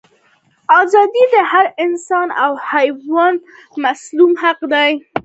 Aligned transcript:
ازادي 0.81 1.23
د 1.33 1.35
هر 1.51 1.65
انسان 1.85 2.27
او 2.43 2.51
حیوان 2.71 3.33
مسلم 3.83 4.31
حق 4.41 4.59
دی. 4.73 4.91